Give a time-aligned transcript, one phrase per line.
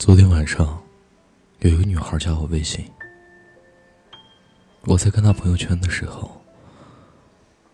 [0.00, 0.82] 昨天晚上，
[1.58, 2.90] 有一个女孩加我微信。
[4.86, 6.40] 我在看她朋友圈的时候，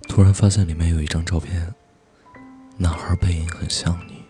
[0.09, 1.73] 突然发现里面有一张照片，
[2.79, 4.25] 男孩背影很像你。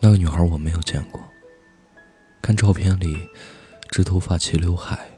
[0.00, 1.20] 那个女孩我没有见过。
[2.40, 3.28] 看照片里，
[3.90, 5.10] 直头发、齐刘海，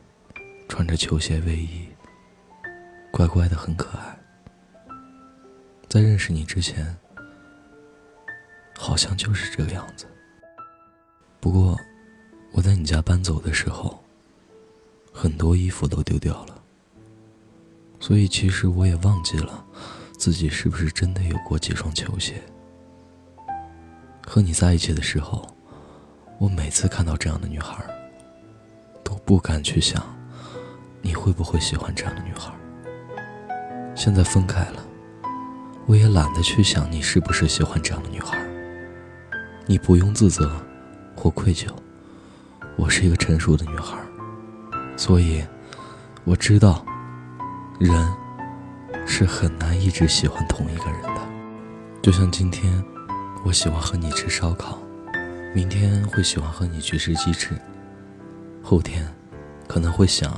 [0.69, 1.87] 穿着球鞋、卫衣，
[3.13, 4.19] 乖乖的，很可爱。
[5.89, 6.97] 在认识你之前，
[8.77, 10.05] 好像就是这个样子。
[12.85, 13.99] 家搬走的时候，
[15.13, 16.63] 很多衣服都丢掉了。
[18.01, 19.65] 所以其实我也忘记了，
[20.17, 22.43] 自己是不是真的有过几双球鞋。
[24.27, 25.47] 和你在一起的时候，
[26.39, 27.85] 我每次看到这样的女孩，
[29.05, 30.03] 都不敢去想，
[31.01, 32.53] 你会不会喜欢这样的女孩。
[33.95, 34.85] 现在分开了，
[35.87, 38.39] 我也懒得去想你是不是喜欢这样的女孩。
[39.67, 40.51] 你不用自责。
[41.15, 41.69] 或愧疚，
[42.77, 43.97] 我是一个成熟的女孩，
[44.97, 45.45] 所以
[46.25, 46.85] 我知道，
[47.79, 47.91] 人
[49.07, 51.21] 是很难一直喜欢同一个人的。
[52.03, 52.83] 就像今天，
[53.45, 54.79] 我喜欢和你吃烧烤，
[55.55, 57.57] 明天会喜欢和你去吃鸡翅，
[58.63, 59.07] 后天
[59.69, 60.33] 可能会想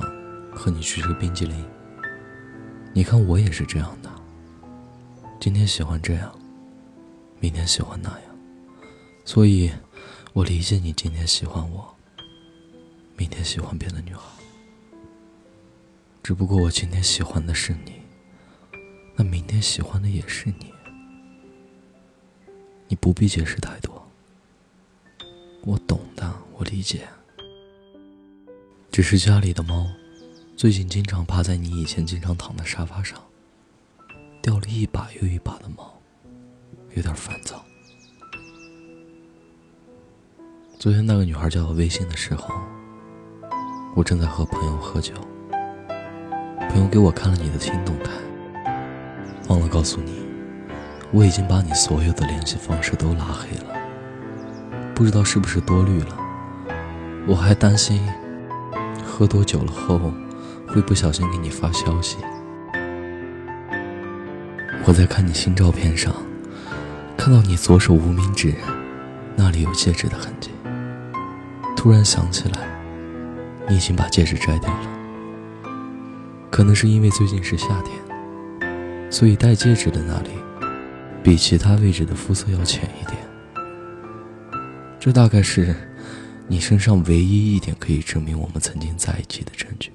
[0.53, 1.65] 和你去吃冰激凌。
[2.93, 4.09] 你看，我也是这样的。
[5.39, 6.31] 今天喜欢这样，
[7.39, 8.21] 明天喜欢那样，
[9.23, 9.71] 所以。
[10.33, 11.94] 我理解你今天喜欢我，
[13.17, 14.21] 明天喜欢别的女孩。
[16.21, 17.93] 只不过我今天喜欢的是你，
[19.15, 20.73] 那明天喜欢的也是你。
[22.87, 24.07] 你不必解释太多，
[25.63, 27.07] 我懂的，我理解。
[28.91, 29.87] 只是家里的猫，
[30.55, 33.21] 最近经常趴在你以前经常躺的沙发上，
[34.41, 35.99] 掉了一把又一把的毛，
[36.95, 37.63] 有点烦躁。
[40.79, 42.53] 昨天那个女孩加我微信的时候，
[43.95, 45.13] 我正在和朋友喝酒。
[46.69, 48.11] 朋友给我看了你的新动态，
[49.47, 50.27] 忘了告诉你，
[51.13, 53.73] 我已经把你所有的联系方式都拉黑了。
[54.93, 56.17] 不知道是不是多虑了，
[57.25, 58.05] 我还担心
[59.01, 59.97] 喝多酒了后
[60.67, 62.17] 会不小心给你发消息。
[64.83, 66.13] 我在看你新照片上，
[67.15, 68.53] 看到你左手无名指
[69.37, 70.51] 那里有戒指的痕迹。
[71.77, 72.74] 突然想起来，
[73.67, 74.91] 你已经把戒指摘掉了。
[76.51, 80.29] 可能是因为最近是夏天，所以戴戒指的那里
[81.23, 83.17] 比其他位置的肤色要浅一点。
[84.99, 85.75] 这大概是
[86.47, 89.91] 你身上唯一一点可以证明我们曾经在一起的证据。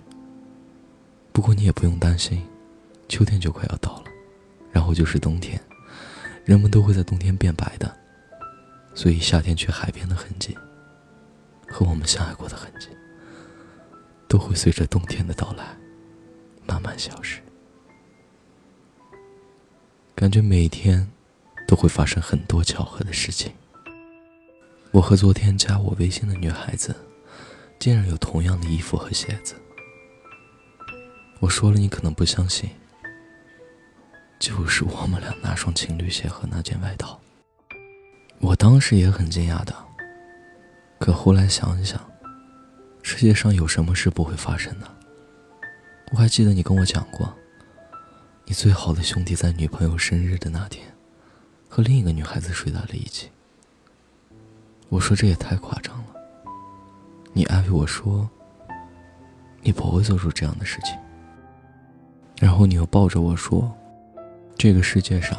[1.32, 2.44] 不过你也不用担心，
[3.08, 4.04] 秋天就快要到了，
[4.70, 5.60] 然后就是冬天，
[6.44, 7.90] 人们都会在冬天变白的，
[8.94, 10.56] 所以夏天去海边的痕迹。
[11.72, 12.88] 和我们相爱过的痕迹，
[14.30, 15.76] 都会随着冬天的到来，
[16.64, 17.42] 慢慢消失。
[20.14, 21.10] 感觉每天
[21.66, 23.52] 都会发生很多巧合的事情。
[24.92, 26.94] 我和昨天加我微信的女孩子，
[27.80, 29.56] 竟然有同样的衣服和鞋子。
[31.40, 32.70] 我说了，你可能不相信，
[34.38, 37.20] 就是我们俩那双情侣鞋和那件外套。
[38.38, 39.74] 我当时也很惊讶的。
[41.00, 42.00] 可后来想一想，
[43.02, 44.86] 世界上有什么事不会发生的？
[46.12, 47.32] 我还记得你跟我讲过，
[48.44, 50.86] 你最好的兄弟在女朋友生日的那天，
[51.68, 53.30] 和另一个女孩子睡在了一起。
[54.88, 56.06] 我说这也太夸张了。
[57.32, 58.28] 你安慰我说，
[59.62, 60.96] 你不会做出这样的事情。
[62.40, 63.72] 然后你又抱着我说，
[64.56, 65.38] 这个世界上，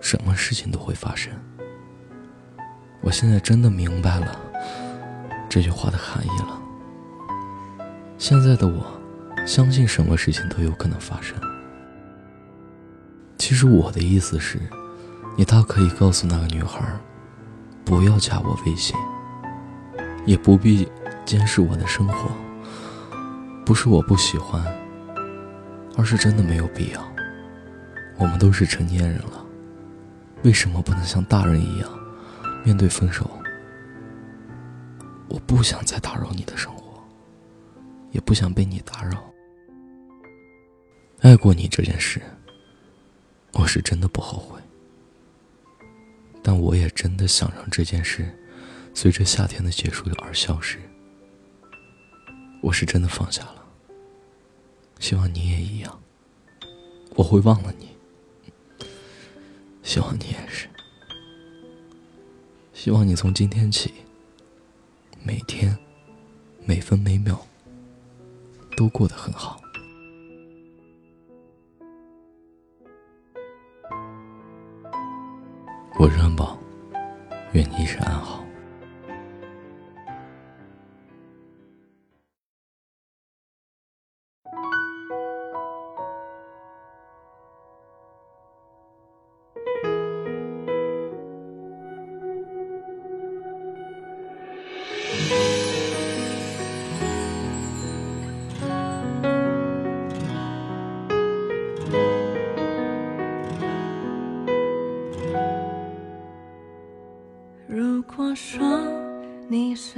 [0.00, 1.32] 什么事情都会发生。
[3.00, 4.38] 我现在真的明白了。
[5.48, 6.59] 这句话的含义了。
[8.20, 8.84] 现在的我，
[9.46, 11.34] 相信什么事情都有可能发生。
[13.38, 14.60] 其实我的意思是，
[15.38, 16.84] 你大可以告诉那个女孩，
[17.82, 18.94] 不要加我微信，
[20.26, 20.86] 也不必
[21.24, 22.30] 监视我的生活。
[23.64, 24.62] 不是我不喜欢，
[25.96, 27.02] 而是真的没有必要。
[28.18, 29.42] 我们都是成年人了，
[30.42, 31.88] 为什么不能像大人一样，
[32.64, 33.30] 面对分手？
[35.26, 36.79] 我不想再打扰你的生活，
[38.10, 39.32] 也不想被你打扰。
[41.20, 42.20] 爱过你这件事，
[43.52, 44.60] 我是真的不后悔。
[46.42, 48.34] 但我也真的想让这件事，
[48.94, 50.78] 随着夏天的结束而消失。
[52.62, 53.64] 我是真的放下了，
[54.98, 56.02] 希望你也一样。
[57.16, 57.90] 我会忘了你，
[59.82, 60.68] 希望你也是。
[62.72, 63.92] 希望你从今天起。
[65.22, 65.76] 每天、
[66.64, 67.46] 每分每秒
[68.80, 69.60] 都过得很好。
[75.98, 76.58] 我是安宝，
[77.52, 78.42] 愿你一生安好。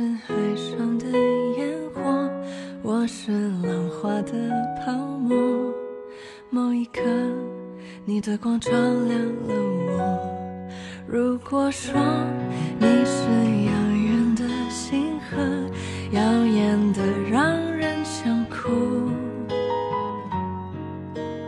[0.03, 1.07] 是海上的
[1.57, 2.29] 烟火，
[2.83, 3.31] 我是
[3.63, 4.33] 浪花的
[4.85, 5.73] 泡沫，
[6.51, 7.01] 某一刻
[8.05, 9.55] 你的光照亮了
[9.87, 10.19] 我。
[11.07, 11.95] 如果说
[12.81, 13.29] 你是
[13.65, 15.41] 遥远的星河，
[16.11, 17.01] 耀眼的
[17.31, 19.09] 让人想哭，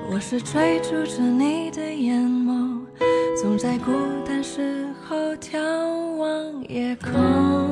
[0.09, 2.83] 我是追逐着你的眼眸，
[3.43, 3.91] 总在孤
[4.25, 5.59] 单时候眺
[6.19, 7.64] 望夜空。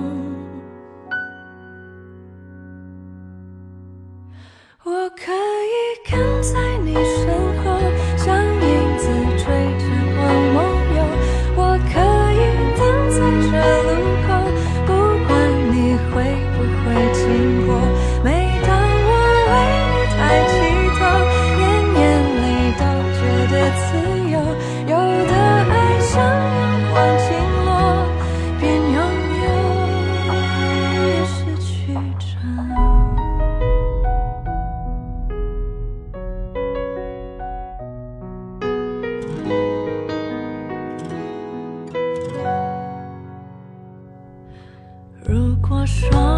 [45.82, 46.31] 我说